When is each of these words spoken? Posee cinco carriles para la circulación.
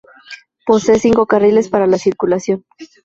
Posee 0.65 0.97
cinco 0.97 1.27
carriles 1.27 1.69
para 1.69 1.85
la 1.85 1.99
circulación. 1.99 2.65